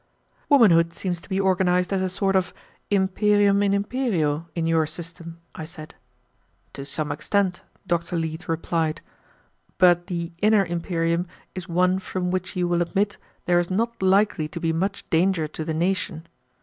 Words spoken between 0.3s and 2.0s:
"Womanhood seems to be organized